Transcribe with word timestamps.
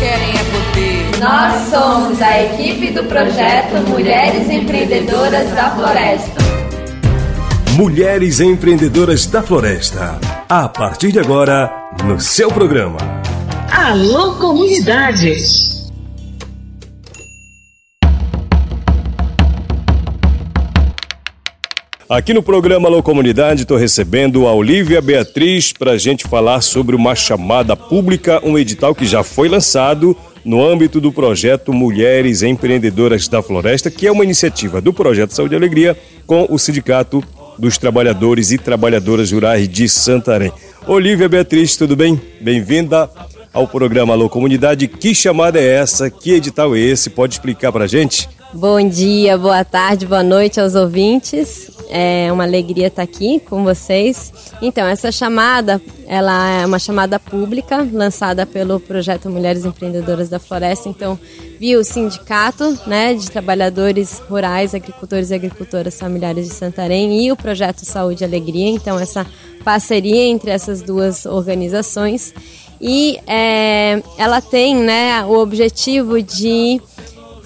querem 0.00 0.30
é 0.30 0.44
poder. 0.44 1.20
Nós 1.20 1.68
somos 1.68 2.22
a 2.22 2.42
equipe 2.42 2.90
do 2.90 3.04
projeto 3.04 3.86
Mulheres 3.86 4.48
Empreendedoras 4.48 5.50
da 5.50 5.70
Floresta. 5.72 6.40
Mulheres 7.72 8.40
Empreendedoras 8.40 9.26
da 9.26 9.42
Floresta. 9.42 10.18
A 10.48 10.68
partir 10.68 11.12
de 11.12 11.20
agora, 11.20 11.70
no 12.02 12.18
seu 12.18 12.50
programa. 12.50 12.98
Alô, 13.70 14.36
comunidade! 14.36 15.79
Aqui 22.10 22.34
no 22.34 22.42
programa 22.42 22.88
Alô 22.88 23.04
Comunidade, 23.04 23.62
estou 23.62 23.76
recebendo 23.76 24.48
a 24.48 24.52
Olivia 24.52 25.00
Beatriz 25.00 25.72
para 25.72 25.92
a 25.92 25.96
gente 25.96 26.26
falar 26.26 26.60
sobre 26.60 26.96
uma 26.96 27.14
chamada 27.14 27.76
pública, 27.76 28.44
um 28.44 28.58
edital 28.58 28.96
que 28.96 29.06
já 29.06 29.22
foi 29.22 29.48
lançado 29.48 30.16
no 30.44 30.60
âmbito 30.60 31.00
do 31.00 31.12
projeto 31.12 31.72
Mulheres 31.72 32.42
Empreendedoras 32.42 33.28
da 33.28 33.40
Floresta, 33.40 33.92
que 33.92 34.08
é 34.08 34.10
uma 34.10 34.24
iniciativa 34.24 34.80
do 34.80 34.92
Projeto 34.92 35.30
Saúde 35.30 35.54
e 35.54 35.56
Alegria 35.56 35.96
com 36.26 36.48
o 36.50 36.58
Sindicato 36.58 37.22
dos 37.56 37.78
Trabalhadores 37.78 38.50
e 38.50 38.58
Trabalhadoras 38.58 39.30
Rurais 39.30 39.68
de 39.68 39.88
Santarém. 39.88 40.52
Olivia 40.88 41.28
Beatriz, 41.28 41.76
tudo 41.76 41.94
bem? 41.94 42.20
Bem-vinda 42.40 43.08
ao 43.52 43.68
programa 43.68 44.14
Alô 44.14 44.28
Comunidade. 44.28 44.88
Que 44.88 45.14
chamada 45.14 45.60
é 45.60 45.76
essa? 45.76 46.10
Que 46.10 46.32
edital 46.32 46.74
é 46.74 46.80
esse? 46.80 47.08
Pode 47.08 47.34
explicar 47.34 47.70
para 47.70 47.84
a 47.84 47.88
gente? 47.88 48.28
Bom 48.52 48.88
dia, 48.88 49.38
boa 49.38 49.64
tarde, 49.64 50.06
boa 50.06 50.24
noite 50.24 50.58
aos 50.58 50.74
ouvintes. 50.74 51.69
É 51.90 52.32
uma 52.32 52.44
alegria 52.44 52.86
estar 52.86 53.02
aqui 53.02 53.40
com 53.40 53.64
vocês. 53.64 54.32
Então, 54.62 54.86
essa 54.86 55.10
chamada, 55.10 55.80
ela 56.06 56.62
é 56.62 56.66
uma 56.66 56.78
chamada 56.78 57.18
pública 57.18 57.86
lançada 57.92 58.46
pelo 58.46 58.78
projeto 58.78 59.28
Mulheres 59.28 59.64
Empreendedoras 59.64 60.28
da 60.28 60.38
Floresta. 60.38 60.88
Então, 60.88 61.18
viu 61.58 61.80
o 61.80 61.84
sindicato, 61.84 62.78
né, 62.86 63.14
de 63.14 63.30
trabalhadores 63.30 64.22
rurais, 64.28 64.74
agricultores 64.74 65.30
e 65.30 65.34
agricultoras 65.34 65.98
familiares 65.98 66.48
de 66.48 66.54
Santarém 66.54 67.26
e 67.26 67.32
o 67.32 67.36
projeto 67.36 67.84
Saúde 67.84 68.22
e 68.22 68.26
Alegria. 68.26 68.68
Então, 68.70 68.98
essa 68.98 69.26
parceria 69.64 70.24
entre 70.24 70.50
essas 70.50 70.80
duas 70.80 71.26
organizações 71.26 72.32
e 72.80 73.18
é, 73.26 74.02
ela 74.16 74.40
tem, 74.40 74.74
né, 74.74 75.22
o 75.24 75.36
objetivo 75.38 76.22
de 76.22 76.80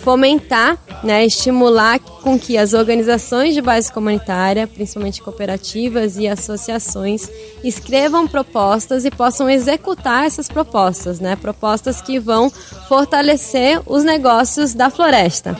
fomentar, 0.04 0.76
né, 1.02 1.24
estimular 1.24 1.98
com 1.98 2.38
que 2.38 2.58
as 2.58 2.74
organizações 2.74 3.54
de 3.54 3.62
base 3.62 3.90
comunitária, 3.90 4.66
principalmente 4.66 5.22
cooperativas 5.22 6.18
e 6.18 6.28
associações, 6.28 7.26
escrevam 7.64 8.28
propostas 8.28 9.06
e 9.06 9.10
possam 9.10 9.48
executar 9.48 10.26
essas 10.26 10.46
propostas, 10.46 11.20
né, 11.20 11.36
propostas 11.36 12.02
que 12.02 12.18
vão 12.18 12.50
fortalecer 12.86 13.80
os 13.86 14.04
negócios 14.04 14.74
da 14.74 14.90
floresta. 14.90 15.56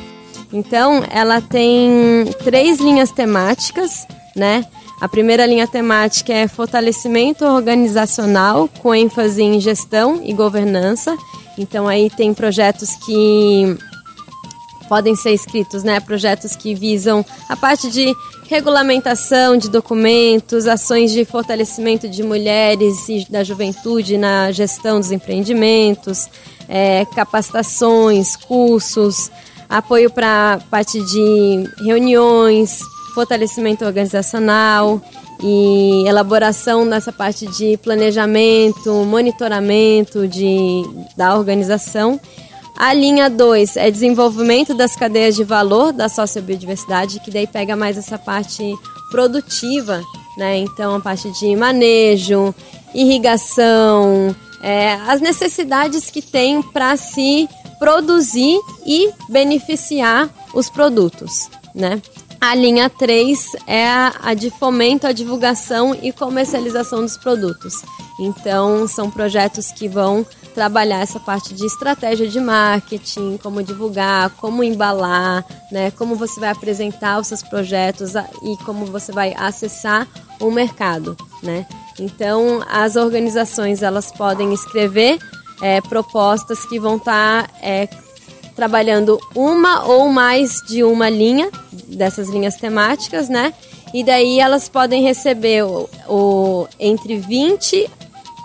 Então, 0.52 1.02
ela 1.10 1.40
tem 1.40 2.26
três 2.44 2.78
linhas 2.78 3.10
temáticas, 3.10 4.06
né? 4.36 4.64
A 5.00 5.08
primeira 5.08 5.46
linha 5.46 5.66
temática 5.66 6.32
é 6.32 6.46
fortalecimento 6.46 7.44
organizacional 7.44 8.68
com 8.80 8.94
ênfase 8.94 9.42
em 9.42 9.58
gestão 9.58 10.20
e 10.22 10.32
governança. 10.32 11.16
Então 11.58 11.88
aí 11.88 12.08
tem 12.08 12.32
projetos 12.32 12.90
que 13.04 13.76
podem 14.88 15.14
ser 15.16 15.32
escritos, 15.32 15.82
né? 15.82 16.00
Projetos 16.00 16.56
que 16.56 16.74
visam 16.74 17.24
a 17.48 17.56
parte 17.56 17.90
de 17.90 18.14
regulamentação 18.48 19.56
de 19.56 19.68
documentos, 19.68 20.66
ações 20.66 21.12
de 21.12 21.24
fortalecimento 21.24 22.08
de 22.08 22.22
mulheres 22.22 23.08
e 23.08 23.26
da 23.30 23.42
juventude 23.42 24.18
na 24.18 24.52
gestão 24.52 25.00
dos 25.00 25.10
empreendimentos, 25.10 26.28
é, 26.68 27.04
capacitações, 27.14 28.36
cursos, 28.36 29.30
apoio 29.68 30.10
para 30.10 30.60
parte 30.70 31.00
de 31.02 31.64
reuniões, 31.84 32.80
fortalecimento 33.14 33.84
organizacional 33.84 35.00
e 35.42 36.04
elaboração 36.06 36.84
nessa 36.84 37.12
parte 37.12 37.46
de 37.46 37.76
planejamento, 37.78 38.92
monitoramento 39.04 40.28
de, 40.28 40.82
da 41.16 41.36
organização 41.36 42.20
a 42.76 42.92
linha 42.92 43.30
2 43.30 43.76
é 43.76 43.90
desenvolvimento 43.90 44.74
das 44.74 44.96
cadeias 44.96 45.36
de 45.36 45.44
valor 45.44 45.92
da 45.92 46.08
sociobiodiversidade, 46.08 47.20
que 47.20 47.30
daí 47.30 47.46
pega 47.46 47.76
mais 47.76 47.96
essa 47.96 48.18
parte 48.18 48.74
produtiva, 49.10 50.02
né? 50.36 50.58
Então, 50.58 50.96
a 50.96 51.00
parte 51.00 51.30
de 51.32 51.54
manejo, 51.54 52.54
irrigação, 52.92 54.34
é, 54.60 54.94
as 55.06 55.20
necessidades 55.20 56.10
que 56.10 56.20
tem 56.20 56.62
para 56.62 56.96
se 56.96 57.48
produzir 57.78 58.58
e 58.84 59.10
beneficiar 59.28 60.28
os 60.52 60.68
produtos, 60.68 61.48
né? 61.74 62.02
A 62.40 62.54
linha 62.54 62.90
3 62.90 63.52
é 63.66 63.86
a 63.86 64.34
de 64.34 64.50
fomento 64.50 65.06
à 65.06 65.12
divulgação 65.12 65.96
e 66.02 66.12
comercialização 66.12 67.00
dos 67.00 67.16
produtos. 67.16 67.82
Então, 68.20 68.86
são 68.86 69.10
projetos 69.10 69.72
que 69.72 69.88
vão 69.88 70.26
trabalhar 70.54 71.00
essa 71.00 71.18
parte 71.18 71.52
de 71.52 71.66
estratégia 71.66 72.28
de 72.28 72.40
marketing, 72.40 73.36
como 73.42 73.62
divulgar, 73.62 74.30
como 74.30 74.62
embalar, 74.62 75.44
né, 75.70 75.90
como 75.90 76.14
você 76.14 76.38
vai 76.38 76.50
apresentar 76.50 77.18
os 77.20 77.26
seus 77.26 77.42
projetos 77.42 78.14
e 78.14 78.56
como 78.64 78.86
você 78.86 79.12
vai 79.12 79.34
acessar 79.36 80.06
o 80.40 80.50
mercado, 80.50 81.16
né? 81.42 81.66
Então, 81.98 82.64
as 82.68 82.96
organizações 82.96 83.82
elas 83.82 84.10
podem 84.10 84.52
escrever 84.52 85.18
é, 85.62 85.80
propostas 85.80 86.64
que 86.64 86.78
vão 86.78 86.96
estar 86.96 87.46
tá, 87.46 87.50
é, 87.62 87.88
trabalhando 88.54 89.18
uma 89.34 89.84
ou 89.84 90.08
mais 90.08 90.60
de 90.66 90.82
uma 90.82 91.08
linha 91.08 91.50
dessas 91.88 92.28
linhas 92.28 92.56
temáticas, 92.56 93.28
né? 93.28 93.52
E 93.92 94.02
daí 94.02 94.40
elas 94.40 94.68
podem 94.68 95.02
receber 95.02 95.64
o, 95.64 95.88
o 96.08 96.66
entre 96.80 97.16
20 97.16 97.88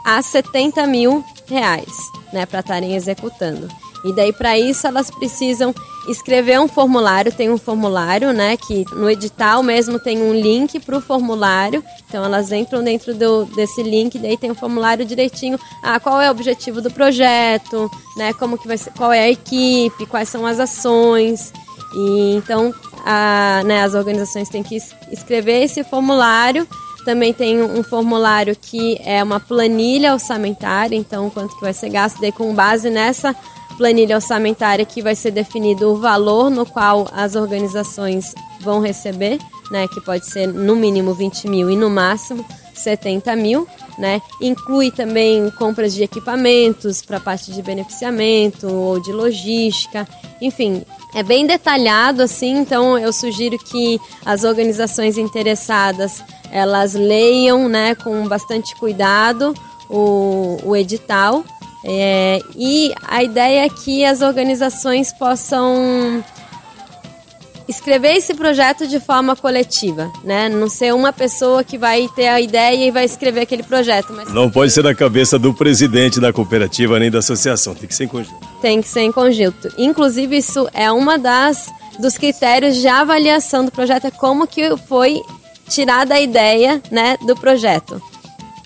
a 0.05 0.21
70 0.21 0.85
mil 0.87 1.23
reais, 1.49 1.93
né, 2.31 2.45
para 2.45 2.59
estarem 2.59 2.95
executando. 2.95 3.67
E 4.03 4.13
daí 4.13 4.31
para 4.31 4.57
isso 4.57 4.87
elas 4.87 5.11
precisam 5.11 5.73
escrever 6.07 6.59
um 6.59 6.67
formulário, 6.67 7.31
tem 7.31 7.49
um 7.49 7.57
formulário, 7.57 8.31
né, 8.31 8.55
que 8.55 8.85
no 8.93 9.09
edital 9.09 9.61
mesmo 9.61 9.99
tem 9.99 10.21
um 10.21 10.33
link 10.33 10.79
para 10.79 10.97
o 10.97 11.01
formulário. 11.01 11.83
Então 12.07 12.23
elas 12.23 12.51
entram 12.51 12.83
dentro 12.83 13.13
do, 13.13 13.45
desse 13.45 13.83
link, 13.83 14.17
daí 14.17 14.37
tem 14.37 14.51
um 14.51 14.55
formulário 14.55 15.05
direitinho, 15.05 15.59
ah, 15.83 15.99
qual 15.99 16.21
é 16.21 16.29
o 16.29 16.31
objetivo 16.31 16.81
do 16.81 16.89
projeto, 16.89 17.89
né, 18.15 18.33
como 18.33 18.57
que 18.57 18.67
vai 18.67 18.77
ser, 18.77 18.91
qual 18.93 19.11
é 19.11 19.21
a 19.21 19.29
equipe, 19.29 20.05
quais 20.05 20.29
são 20.29 20.45
as 20.45 20.59
ações. 20.59 21.51
E 21.93 22.35
então 22.35 22.73
a, 23.05 23.61
né, 23.65 23.83
as 23.83 23.93
organizações 23.95 24.49
têm 24.49 24.63
que 24.63 24.77
escrever 25.11 25.63
esse 25.63 25.83
formulário 25.83 26.67
também 27.09 27.33
tem 27.33 27.59
um 27.59 27.81
formulário 27.81 28.55
que 28.55 29.01
é 29.03 29.23
uma 29.23 29.39
planilha 29.39 30.13
orçamentária, 30.13 30.95
então 30.95 31.27
quanto 31.31 31.55
que 31.55 31.61
vai 31.61 31.73
ser 31.73 31.89
gasto, 31.89 32.21
daí 32.21 32.31
com 32.31 32.53
base 32.53 32.87
nessa 32.91 33.35
planilha 33.79 34.17
orçamentária 34.17 34.85
que 34.85 35.01
vai 35.01 35.15
ser 35.15 35.31
definido 35.31 35.91
o 35.91 35.97
valor 35.97 36.51
no 36.51 36.67
qual 36.67 37.09
as 37.11 37.35
organizações 37.35 38.35
vão 38.61 38.79
receber, 38.79 39.39
né, 39.71 39.87
que 39.87 39.99
pode 39.99 40.27
ser 40.27 40.45
no 40.45 40.75
mínimo 40.75 41.15
20 41.15 41.47
mil 41.47 41.71
e 41.71 41.75
no 41.75 41.89
máximo 41.89 42.45
70 42.75 43.35
mil, 43.35 43.67
né? 43.97 44.21
Inclui 44.39 44.91
também 44.91 45.49
compras 45.57 45.93
de 45.95 46.03
equipamentos 46.03 47.01
para 47.01 47.19
parte 47.19 47.51
de 47.51 47.61
beneficiamento 47.63 48.67
ou 48.67 49.01
de 49.01 49.11
logística, 49.11 50.07
enfim, 50.39 50.85
é 51.13 51.23
bem 51.23 51.47
detalhado 51.47 52.21
assim, 52.21 52.57
então 52.57 52.97
eu 52.97 53.11
sugiro 53.11 53.57
que 53.57 53.99
as 54.25 54.43
organizações 54.43 55.17
interessadas 55.17 56.23
elas 56.51 56.93
leiam, 56.93 57.67
né, 57.67 57.95
com 57.95 58.27
bastante 58.27 58.75
cuidado 58.75 59.53
o, 59.89 60.57
o 60.63 60.75
edital. 60.75 61.43
É, 61.85 62.39
e 62.55 62.93
a 63.07 63.23
ideia 63.23 63.65
é 63.65 63.69
que 63.69 64.03
as 64.03 64.21
organizações 64.21 65.13
possam 65.13 66.23
escrever 67.69 68.15
esse 68.15 68.33
projeto 68.33 68.87
de 68.87 68.99
forma 68.99 69.35
coletiva, 69.35 70.11
né? 70.23 70.49
Não 70.49 70.67
ser 70.67 70.93
uma 70.93 71.13
pessoa 71.13 71.63
que 71.63 71.77
vai 71.77 72.09
ter 72.15 72.27
a 72.27 72.41
ideia 72.41 72.87
e 72.87 72.91
vai 72.91 73.05
escrever 73.05 73.41
aquele 73.41 73.61
projeto. 73.61 74.11
Mas 74.11 74.33
não 74.33 74.49
pode 74.49 74.73
ser 74.73 74.83
na 74.83 74.95
cabeça 74.95 75.37
do 75.37 75.53
presidente 75.53 76.19
da 76.19 76.33
cooperativa 76.33 76.99
nem 76.99 77.11
da 77.11 77.19
associação, 77.19 77.75
tem 77.75 77.87
que 77.87 77.93
ser 77.93 78.05
em 78.05 78.07
conjunto. 78.07 78.48
Tem 78.61 78.81
que 78.81 78.87
ser 78.87 79.01
em 79.01 79.11
conjunto. 79.11 79.69
Inclusive 79.77 80.37
isso 80.37 80.67
é 80.73 80.91
uma 80.91 81.17
das 81.17 81.71
dos 81.99 82.17
critérios 82.17 82.77
de 82.77 82.87
avaliação 82.87 83.65
do 83.65 83.71
projeto 83.71 84.05
é 84.05 84.11
como 84.11 84.47
que 84.47 84.75
foi 84.87 85.21
tirada 85.67 86.15
a 86.15 86.19
ideia, 86.19 86.81
né, 86.89 87.17
do 87.27 87.35
projeto. 87.35 88.01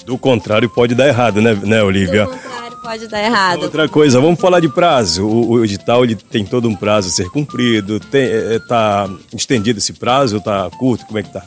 Do 0.06 0.18
contrário 0.18 0.70
pode 0.70 0.94
dar 0.94 1.08
errado, 1.08 1.42
né, 1.42 1.54
né 1.64 1.82
Olivia? 1.82 2.26
Do 2.26 2.32
contrário 2.32 2.78
pode 2.82 3.08
dar 3.08 3.24
errado. 3.24 3.64
Outra 3.64 3.90
coisa, 3.90 4.20
vamos 4.20 4.40
falar 4.40 4.60
de 4.60 4.70
prazo. 4.70 5.26
O, 5.26 5.52
o 5.52 5.66
edital 5.66 6.04
ele 6.04 6.16
tem 6.16 6.46
todo 6.46 6.68
um 6.68 6.76
prazo 6.76 7.08
a 7.08 7.12
ser 7.12 7.30
cumprido. 7.30 8.00
Tem, 8.00 8.24
é, 8.24 8.56
é 8.56 8.60
tá 8.60 9.10
estendido 9.34 9.80
esse 9.80 9.94
prazo? 9.94 10.40
Tá 10.42 10.70
curto? 10.78 11.06
Como 11.06 11.18
é 11.18 11.24
que 11.24 11.32
tá? 11.32 11.44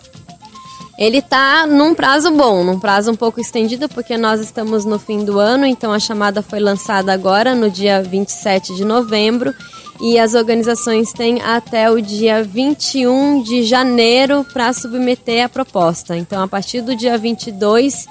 Ele 0.99 1.19
está 1.19 1.67
num 1.67 1.95
prazo 1.95 2.31
bom, 2.31 2.65
num 2.65 2.81
prazo 2.81 3.11
um 3.13 3.17
pouco 3.17 3.39
estendido, 3.39 3.87
porque 3.89 4.17
nós 4.17 4.41
estamos 4.41 4.87
no 4.87 4.99
fim 4.99 5.25
do 5.25 5.39
ano, 5.39 5.67
então 5.67 5.93
a 5.93 5.99
chamada 5.99 6.43
foi 6.43 6.59
lançada 6.59 7.13
agora, 7.13 7.55
no 7.55 7.71
dia 7.71 8.03
27 8.03 8.75
de 8.75 8.85
novembro, 8.85 9.55
e 10.01 10.19
as 10.19 10.35
organizações 10.35 11.13
têm 11.13 11.41
até 11.41 11.91
o 11.91 12.01
dia 12.01 12.43
21 12.43 13.43
de 13.43 13.63
janeiro 13.63 14.45
para 14.53 14.73
submeter 14.73 15.45
a 15.45 15.49
proposta. 15.49 16.17
Então, 16.17 16.43
a 16.43 16.49
partir 16.49 16.81
do 16.81 16.95
dia 16.95 17.17
22 17.17 18.07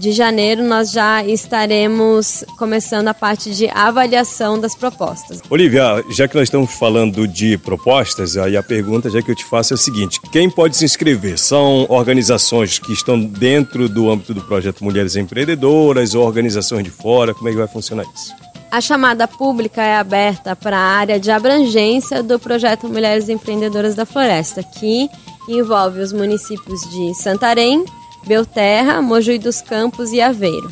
de 0.00 0.12
janeiro, 0.12 0.64
nós 0.64 0.90
já 0.90 1.22
estaremos 1.22 2.42
começando 2.58 3.08
a 3.08 3.14
parte 3.14 3.54
de 3.54 3.68
avaliação 3.68 4.58
das 4.58 4.74
propostas. 4.74 5.42
Olivia, 5.50 6.02
já 6.10 6.26
que 6.26 6.34
nós 6.34 6.44
estamos 6.44 6.72
falando 6.72 7.28
de 7.28 7.58
propostas, 7.58 8.36
aí 8.38 8.56
a 8.56 8.62
pergunta 8.62 9.10
já 9.10 9.20
que 9.20 9.30
eu 9.30 9.34
te 9.34 9.44
faço 9.44 9.74
é 9.74 9.76
o 9.76 9.78
seguinte: 9.78 10.18
quem 10.32 10.48
pode 10.48 10.76
se 10.76 10.84
inscrever? 10.86 11.38
São 11.38 11.86
organizações 11.88 12.78
que 12.78 12.92
estão 12.92 13.20
dentro 13.20 13.88
do 13.88 14.10
âmbito 14.10 14.32
do 14.32 14.40
projeto 14.40 14.82
Mulheres 14.82 15.16
Empreendedoras 15.16 16.14
ou 16.14 16.24
organizações 16.24 16.82
de 16.82 16.90
fora? 16.90 17.34
Como 17.34 17.48
é 17.48 17.52
que 17.52 17.58
vai 17.58 17.68
funcionar 17.68 18.04
isso? 18.14 18.49
A 18.70 18.80
chamada 18.80 19.26
pública 19.26 19.82
é 19.82 19.96
aberta 19.96 20.54
para 20.54 20.78
a 20.78 20.80
área 20.80 21.18
de 21.18 21.28
abrangência 21.28 22.22
do 22.22 22.38
projeto 22.38 22.88
Mulheres 22.88 23.28
Empreendedoras 23.28 23.96
da 23.96 24.06
Floresta, 24.06 24.62
que 24.62 25.10
envolve 25.48 26.00
os 26.00 26.12
municípios 26.12 26.80
de 26.88 27.12
Santarém, 27.20 27.84
Belterra, 28.24 29.02
Mojuí 29.02 29.38
dos 29.40 29.60
Campos 29.60 30.12
e 30.12 30.20
Aveiro. 30.20 30.70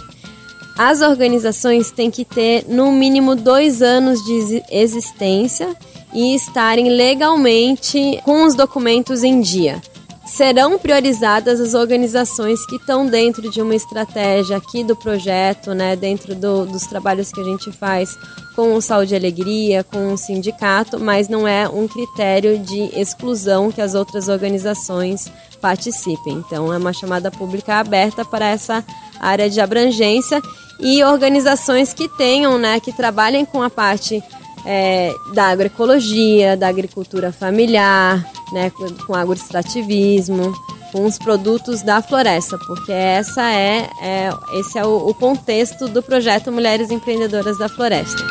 As 0.78 1.00
organizações 1.00 1.90
têm 1.90 2.08
que 2.08 2.24
ter 2.24 2.66
no 2.68 2.92
mínimo 2.92 3.34
dois 3.34 3.82
anos 3.82 4.24
de 4.24 4.62
existência 4.70 5.76
e 6.14 6.36
estarem 6.36 6.90
legalmente 6.90 8.20
com 8.24 8.44
os 8.44 8.54
documentos 8.54 9.24
em 9.24 9.40
dia. 9.40 9.82
Serão 10.28 10.78
priorizadas 10.78 11.58
as 11.58 11.74
organizações 11.74 12.64
que 12.66 12.76
estão 12.76 13.06
dentro 13.06 13.50
de 13.50 13.62
uma 13.62 13.74
estratégia 13.74 14.58
aqui 14.58 14.84
do 14.84 14.94
projeto, 14.94 15.72
né, 15.72 15.96
dentro 15.96 16.34
do, 16.34 16.66
dos 16.66 16.82
trabalhos 16.82 17.32
que 17.32 17.40
a 17.40 17.44
gente 17.44 17.72
faz 17.72 18.16
com 18.54 18.74
o 18.74 18.80
Saúde 18.80 19.14
e 19.14 19.16
Alegria, 19.16 19.82
com 19.82 20.12
o 20.12 20.18
sindicato, 20.18 21.00
mas 21.00 21.28
não 21.28 21.48
é 21.48 21.68
um 21.68 21.88
critério 21.88 22.58
de 22.58 22.90
exclusão 22.98 23.72
que 23.72 23.80
as 23.80 23.94
outras 23.94 24.28
organizações 24.28 25.32
participem. 25.62 26.34
Então, 26.46 26.72
é 26.72 26.76
uma 26.76 26.92
chamada 26.92 27.30
pública 27.30 27.76
aberta 27.76 28.24
para 28.24 28.46
essa 28.46 28.84
área 29.18 29.48
de 29.48 29.60
abrangência 29.60 30.42
e 30.78 31.02
organizações 31.02 31.92
que 31.94 32.06
tenham, 32.06 32.58
né, 32.58 32.78
que 32.80 32.92
trabalhem 32.92 33.44
com 33.44 33.62
a 33.62 33.70
parte 33.70 34.22
é, 34.70 35.14
da 35.32 35.46
agroecologia, 35.46 36.54
da 36.54 36.68
agricultura 36.68 37.32
familiar, 37.32 38.22
né, 38.52 38.70
com 39.06 39.14
agroextrativismo, 39.14 40.52
com 40.92 41.06
os 41.06 41.16
produtos 41.16 41.80
da 41.82 42.02
floresta, 42.02 42.58
porque 42.58 42.92
essa 42.92 43.50
é, 43.50 43.88
é 44.02 44.30
esse 44.54 44.78
é 44.78 44.84
o, 44.84 45.08
o 45.08 45.14
contexto 45.14 45.88
do 45.88 46.02
projeto 46.02 46.52
Mulheres 46.52 46.90
Empreendedoras 46.90 47.58
da 47.58 47.68
Floresta. 47.68 48.22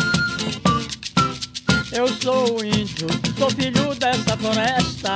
Eu 1.92 2.08
sou 2.08 2.64
índio, 2.64 3.08
sou 3.40 3.50
filho 3.50 3.96
dessa 3.96 4.38
floresta 4.38 5.16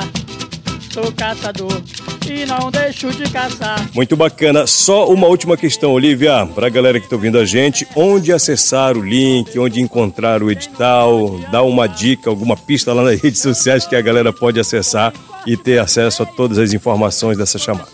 sou 0.91 1.11
caçador 1.13 1.81
e 2.29 2.45
não 2.45 2.69
deixo 2.69 3.11
de 3.11 3.23
caçar. 3.31 3.89
Muito 3.93 4.15
bacana. 4.15 4.67
Só 4.67 5.07
uma 5.07 5.27
última 5.27 5.57
questão, 5.57 5.91
Olivia, 5.91 6.45
para 6.53 6.67
a 6.67 6.69
galera 6.69 6.99
que 6.99 7.05
está 7.05 7.15
ouvindo 7.15 7.37
a 7.37 7.45
gente, 7.45 7.87
onde 7.95 8.31
acessar 8.31 8.97
o 8.97 9.01
link, 9.01 9.57
onde 9.57 9.81
encontrar 9.81 10.43
o 10.43 10.51
edital, 10.51 11.39
dá 11.51 11.61
uma 11.63 11.87
dica, 11.87 12.29
alguma 12.29 12.55
pista 12.57 12.93
lá 12.93 13.03
nas 13.03 13.19
redes 13.21 13.41
sociais 13.41 13.85
que 13.85 13.95
a 13.95 14.01
galera 14.01 14.31
pode 14.31 14.59
acessar 14.59 15.13
e 15.45 15.57
ter 15.57 15.79
acesso 15.79 16.23
a 16.23 16.25
todas 16.25 16.57
as 16.57 16.73
informações 16.73 17.37
dessa 17.37 17.57
chamada. 17.57 17.89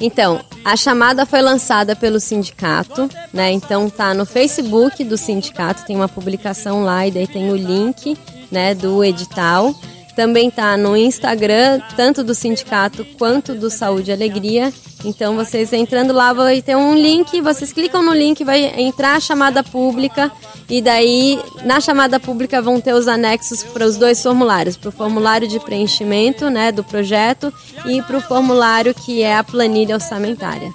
Então, 0.00 0.40
a 0.64 0.76
chamada 0.76 1.24
foi 1.24 1.40
lançada 1.40 1.94
pelo 1.94 2.18
sindicato, 2.18 3.08
né? 3.32 3.52
Então 3.52 3.88
tá 3.88 4.12
no 4.12 4.26
Facebook 4.26 5.04
do 5.04 5.16
sindicato, 5.16 5.84
tem 5.86 5.96
uma 5.96 6.08
publicação 6.08 6.82
lá 6.84 7.06
e 7.06 7.10
daí 7.10 7.26
tem 7.26 7.50
o 7.50 7.56
link, 7.56 8.16
né, 8.50 8.74
do 8.74 9.04
edital. 9.04 9.74
Também 10.16 10.50
tá 10.50 10.76
no 10.76 10.96
Instagram, 10.96 11.80
tanto 11.96 12.22
do 12.22 12.34
sindicato 12.34 13.04
quanto 13.18 13.54
do 13.54 13.68
Saúde 13.68 14.10
e 14.10 14.14
Alegria. 14.14 14.72
Então 15.04 15.36
vocês 15.36 15.72
entrando 15.72 16.12
lá 16.12 16.32
vai 16.32 16.62
ter 16.62 16.76
um 16.76 16.94
link, 16.94 17.40
vocês 17.40 17.72
clicam 17.72 18.02
no 18.02 18.12
link, 18.14 18.42
vai 18.42 18.80
entrar 18.80 19.16
a 19.16 19.20
chamada 19.20 19.62
pública 19.62 20.32
e 20.68 20.80
daí 20.80 21.38
na 21.64 21.80
chamada 21.80 22.18
pública 22.18 22.62
vão 22.62 22.80
ter 22.80 22.94
os 22.94 23.06
anexos 23.06 23.62
para 23.62 23.84
os 23.84 23.96
dois 23.96 24.22
formulários, 24.22 24.76
para 24.76 24.88
o 24.88 24.92
formulário 24.92 25.46
de 25.46 25.60
preenchimento, 25.60 26.48
né, 26.48 26.72
do 26.72 26.82
projeto 26.82 27.52
e 27.84 28.00
para 28.02 28.16
o 28.16 28.20
formulário 28.20 28.94
que 28.94 29.22
é 29.22 29.36
a 29.36 29.44
planilha 29.44 29.96
orçamentária. 29.96 30.72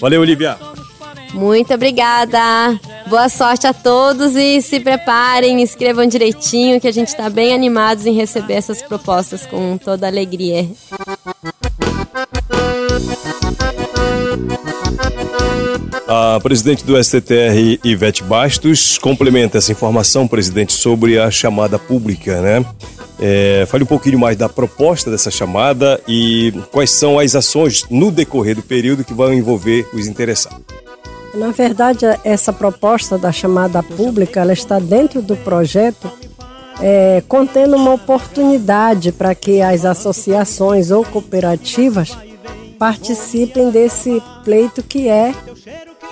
Valeu, 0.00 0.20
Olivia. 0.20 0.56
Muito 1.32 1.74
obrigada. 1.74 2.38
Boa 3.14 3.28
sorte 3.28 3.64
a 3.64 3.72
todos 3.72 4.34
e 4.34 4.60
se 4.60 4.80
preparem, 4.80 5.62
escrevam 5.62 6.04
direitinho 6.04 6.80
que 6.80 6.88
a 6.88 6.92
gente 6.92 7.06
está 7.06 7.30
bem 7.30 7.54
animados 7.54 8.06
em 8.06 8.12
receber 8.12 8.54
essas 8.54 8.82
propostas 8.82 9.46
com 9.46 9.78
toda 9.78 10.08
alegria. 10.08 10.68
A 16.08 16.40
presidente 16.42 16.84
do 16.84 17.00
STTR, 17.00 17.78
Ivete 17.84 18.24
Bastos, 18.24 18.98
complementa 18.98 19.58
essa 19.58 19.70
informação, 19.70 20.26
presidente, 20.26 20.72
sobre 20.72 21.16
a 21.16 21.30
chamada 21.30 21.78
pública, 21.78 22.40
né? 22.42 22.66
É, 23.20 23.64
fale 23.68 23.84
um 23.84 23.86
pouquinho 23.86 24.18
mais 24.18 24.36
da 24.36 24.48
proposta 24.48 25.08
dessa 25.08 25.30
chamada 25.30 26.00
e 26.08 26.52
quais 26.72 26.90
são 26.90 27.20
as 27.20 27.36
ações 27.36 27.84
no 27.88 28.10
decorrer 28.10 28.56
do 28.56 28.62
período 28.62 29.04
que 29.04 29.14
vão 29.14 29.32
envolver 29.32 29.88
os 29.94 30.08
interessados. 30.08 30.83
Na 31.34 31.50
verdade, 31.50 32.06
essa 32.22 32.52
proposta 32.52 33.18
da 33.18 33.32
chamada 33.32 33.82
pública, 33.82 34.40
ela 34.40 34.52
está 34.52 34.78
dentro 34.78 35.20
do 35.20 35.36
projeto, 35.36 36.10
é, 36.80 37.22
contendo 37.28 37.76
uma 37.76 37.92
oportunidade 37.92 39.10
para 39.10 39.34
que 39.34 39.60
as 39.60 39.84
associações 39.84 40.90
ou 40.90 41.04
cooperativas 41.04 42.16
participem 42.78 43.70
desse 43.70 44.22
pleito 44.44 44.82
que 44.82 45.08
é 45.08 45.34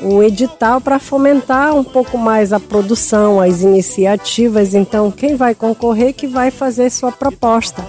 um 0.01 0.23
edital 0.23 0.81
para 0.81 0.99
fomentar 0.99 1.75
um 1.75 1.85
pouco 1.85 2.19
mais 2.19 2.53
a 2.53 2.59
produção, 2.59 3.41
as 3.41 3.63
iniciativas. 3.63 4.75
Então, 4.75 5.11
quem 5.11 5.37
vai 5.37 5.55
concorrer 5.55 6.15
que 6.15 6.27
vai 6.27 6.51
fazer 6.51 6.91
sua 6.91 7.13
proposta. 7.13 7.85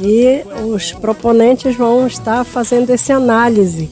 E 0.00 0.42
os 0.66 0.92
proponentes 0.92 1.76
vão 1.76 2.06
estar 2.06 2.44
fazendo 2.44 2.90
essa 2.90 3.14
análise 3.14 3.90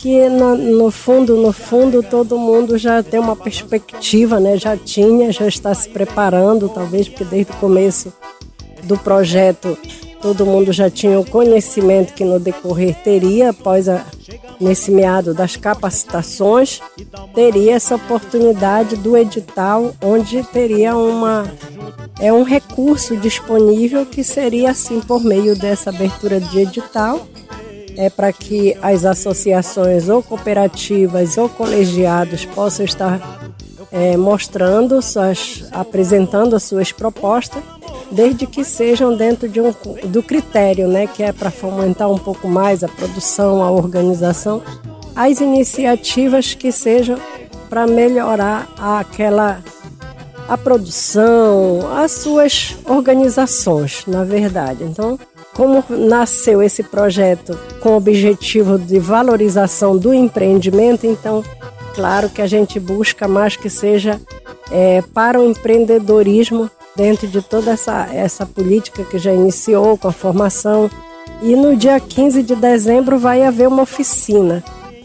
que 0.00 0.30
no, 0.30 0.56
no, 0.56 0.90
fundo, 0.90 1.36
no 1.36 1.52
fundo, 1.52 2.02
todo 2.02 2.38
mundo 2.38 2.78
já 2.78 3.02
tem 3.02 3.20
uma 3.20 3.36
perspectiva, 3.36 4.40
né? 4.40 4.56
Já 4.56 4.74
tinha, 4.74 5.30
já 5.30 5.46
está 5.46 5.74
se 5.74 5.90
preparando, 5.90 6.70
talvez 6.70 7.06
porque 7.06 7.24
desde 7.24 7.52
o 7.52 7.56
começo 7.56 8.10
do 8.84 8.96
projeto 8.96 9.76
todo 10.22 10.46
mundo 10.46 10.72
já 10.72 10.90
tinha 10.90 11.20
o 11.20 11.24
conhecimento 11.24 12.14
que 12.14 12.24
no 12.24 12.40
decorrer 12.40 12.94
teria, 13.02 13.50
após 13.50 13.88
a, 13.90 14.04
nesse 14.58 14.90
meado 14.90 15.34
das 15.34 15.56
capacitações, 15.56 16.80
teria 17.34 17.74
essa 17.74 17.96
oportunidade 17.96 18.96
do 18.96 19.16
edital, 19.16 19.94
onde 20.02 20.42
teria 20.44 20.96
uma 20.96 21.44
é 22.20 22.30
um 22.30 22.42
recurso 22.42 23.16
disponível 23.16 24.04
que 24.04 24.22
seria 24.22 24.70
assim 24.70 25.00
por 25.00 25.24
meio 25.24 25.56
dessa 25.58 25.88
abertura 25.88 26.38
de 26.38 26.60
edital 26.60 27.26
é 28.00 28.08
para 28.08 28.32
que 28.32 28.74
as 28.80 29.04
associações 29.04 30.08
ou 30.08 30.22
cooperativas 30.22 31.36
ou 31.36 31.50
colegiados 31.50 32.46
possam 32.46 32.86
estar 32.86 33.52
é, 33.92 34.16
mostrando, 34.16 35.02
suas, 35.02 35.64
apresentando 35.70 36.56
as 36.56 36.62
suas 36.62 36.92
propostas, 36.92 37.62
desde 38.10 38.46
que 38.46 38.64
sejam 38.64 39.14
dentro 39.14 39.50
de 39.50 39.60
um, 39.60 39.74
do 40.06 40.22
critério, 40.22 40.88
né, 40.88 41.06
que 41.06 41.22
é 41.22 41.30
para 41.30 41.50
fomentar 41.50 42.10
um 42.10 42.16
pouco 42.16 42.48
mais 42.48 42.82
a 42.82 42.88
produção, 42.88 43.62
a 43.62 43.70
organização, 43.70 44.62
as 45.14 45.42
iniciativas 45.42 46.54
que 46.54 46.72
sejam 46.72 47.18
para 47.68 47.86
melhorar 47.86 48.66
aquela 48.78 49.62
a 50.48 50.58
produção, 50.58 51.96
as 51.96 52.10
suas 52.10 52.76
organizações, 52.84 54.04
na 54.06 54.24
verdade. 54.24 54.82
Então, 54.82 55.16
como 55.54 55.84
nasceu 55.88 56.62
esse 56.62 56.82
projeto 56.82 57.58
com 57.80 57.90
o 57.90 57.96
objetivo 57.96 58.78
de 58.78 58.98
valorização 58.98 59.96
do 59.96 60.14
empreendimento, 60.14 61.06
então, 61.06 61.44
claro 61.94 62.28
que 62.30 62.40
a 62.40 62.46
gente 62.46 62.78
busca 62.78 63.26
mais 63.26 63.56
que 63.56 63.68
seja 63.68 64.20
é, 64.70 65.02
para 65.12 65.40
o 65.40 65.48
empreendedorismo 65.48 66.70
dentro 66.96 67.26
de 67.26 67.42
toda 67.42 67.72
essa, 67.72 68.08
essa 68.12 68.46
política 68.46 69.04
que 69.04 69.18
já 69.18 69.32
iniciou 69.32 69.96
com 69.96 70.08
a 70.08 70.12
formação. 70.12 70.90
E 71.42 71.56
no 71.56 71.76
dia 71.76 71.98
15 71.98 72.42
de 72.42 72.54
dezembro 72.54 73.18
vai 73.18 73.42
haver 73.42 73.68
uma 73.68 73.82
oficina 73.82 74.62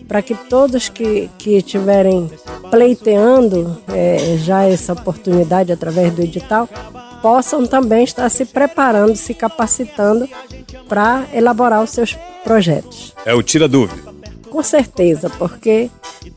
para 0.08 0.22
que 0.22 0.36
todos 0.36 0.90
que, 0.90 1.30
que 1.38 1.62
tiverem 1.62 2.30
pleiteando 2.70 3.78
é, 3.88 4.38
já 4.38 4.64
essa 4.64 4.94
oportunidade 4.94 5.72
através 5.72 6.14
do 6.14 6.22
edital, 6.22 6.70
possam 7.26 7.66
também 7.66 8.04
estar 8.04 8.30
se 8.30 8.46
preparando, 8.46 9.16
se 9.16 9.34
capacitando 9.34 10.30
para 10.88 11.26
elaborar 11.34 11.82
os 11.82 11.90
seus 11.90 12.16
projetos. 12.44 13.16
É 13.26 13.34
o 13.34 13.42
tira 13.42 13.68
dúvida. 13.68 14.14
Com 14.48 14.62
certeza, 14.62 15.28
porque 15.32 15.90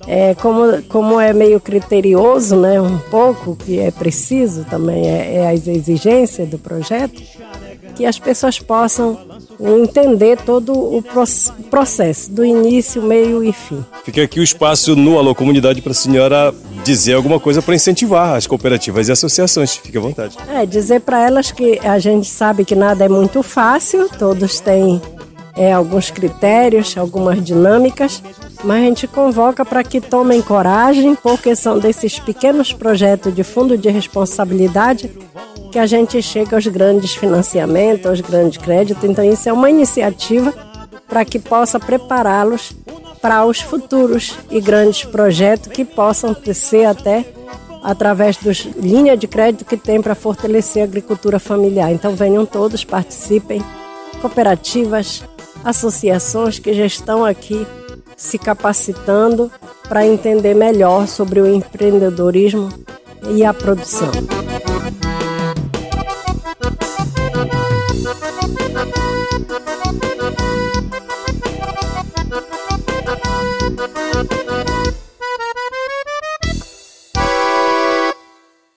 é, 0.07 0.35
como, 0.37 0.83
como 0.85 1.21
é 1.21 1.35
meio 1.35 1.61
criterioso, 1.61 2.57
né, 2.57 2.81
um 2.81 2.99
pouco, 3.11 3.55
que 3.55 3.79
é 3.79 3.91
preciso 3.91 4.65
também, 4.65 5.07
é, 5.07 5.35
é 5.35 5.51
as 5.51 5.69
exigências 5.69 6.49
do 6.49 6.59
projeto, 6.59 7.23
que 7.95 8.07
as 8.07 8.19
pessoas 8.19 8.59
possam 8.59 9.21
entender 9.61 10.39
todo 10.39 10.73
o 10.73 11.05
processo, 11.69 12.31
do 12.31 12.47
início, 12.47 13.03
meio 13.03 13.45
e 13.45 13.53
fim. 13.53 13.85
Fica 14.05 14.23
aqui 14.23 14.41
o 14.41 14.43
espaço 14.43 14.97
no 14.97 15.19
Alô 15.19 15.35
Comunidade 15.35 15.83
para 15.83 15.93
a 15.93 15.95
senhora 15.95 16.55
dizer 16.89 17.13
alguma 17.13 17.39
coisa 17.39 17.61
para 17.61 17.75
incentivar 17.75 18.35
as 18.35 18.47
cooperativas 18.47 19.09
e 19.09 19.13
associações. 19.13 19.77
Fique 19.77 19.99
à 19.99 20.01
vontade. 20.01 20.37
É, 20.49 20.65
dizer 20.65 21.01
para 21.01 21.21
elas 21.21 21.53
que 21.53 21.79
a 21.87 21.99
gente 21.99 22.27
sabe 22.27 22.65
que 22.65 22.75
nada 22.75 23.05
é 23.05 23.09
muito 23.09 23.43
fácil, 23.43 24.09
todos 24.19 24.59
têm 24.59 25.01
é, 25.55 25.71
alguns 25.71 26.11
critérios, 26.11 26.97
algumas 26.97 27.45
dinâmicas, 27.45 28.23
mas 28.65 28.83
a 28.83 28.87
gente 28.87 29.07
convoca 29.07 29.67
para 29.67 29.85
que 29.85 30.01
tomem 30.01 30.41
coragem, 30.41 31.15
porque 31.15 31.55
são 31.55 31.79
desses 31.79 32.19
pequenos 32.19 32.73
projetos 32.73 33.35
de 33.35 33.45
fundo 33.45 33.77
de 33.77 33.91
responsabilidade 33.91 35.11
que 35.71 35.79
a 35.79 35.87
gente 35.87 36.23
chega 36.23 36.57
aos 36.57 36.67
grandes 36.67 37.15
financiamentos, 37.15 38.07
aos 38.07 38.21
grandes 38.23 38.57
créditos. 38.57 39.05
Então, 39.05 39.23
isso 39.23 39.47
é 39.47 39.53
uma 39.53 39.69
iniciativa 39.69 40.55
para 41.07 41.23
que 41.25 41.39
possa 41.39 41.79
prepará-los 41.79 42.73
para 43.21 43.45
os 43.45 43.61
futuros 43.61 44.37
e 44.51 44.61
grandes 44.61 45.05
projetos 45.05 45.73
que 45.73 45.85
possam 45.85 46.37
ser 46.55 46.85
até 46.85 47.25
através 47.83 48.37
das 48.37 48.59
linhas 48.77 49.19
de 49.19 49.27
crédito 49.27 49.65
que 49.65 49.77
tem 49.77 50.01
para 50.01 50.15
fortalecer 50.15 50.83
a 50.83 50.85
agricultura 50.85 51.39
familiar. 51.39 51.93
Então, 51.93 52.15
venham 52.15 52.45
todos, 52.45 52.85
participem, 52.85 53.63
cooperativas, 54.21 55.23
associações 55.65 56.59
que 56.59 56.73
já 56.75 56.87
estão 56.87 57.25
aqui 57.25 57.67
se 58.17 58.37
capacitando 58.37 59.51
para 59.89 60.07
entender 60.07 60.55
melhor 60.55 61.07
sobre 61.07 61.41
o 61.41 61.47
empreendedorismo 61.47 62.69
e 63.31 63.45
a 63.45 63.55
produção. 63.55 64.11